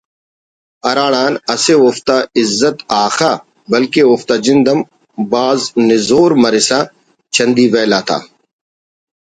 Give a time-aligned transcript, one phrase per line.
[0.85, 3.31] ہراڑان اسہ اوفتا عزت آخا
[3.71, 4.79] بلکن اوفتا جند ہم
[5.31, 6.79] بھاز نزور مرسا
[7.35, 8.17] چندی ویل آتا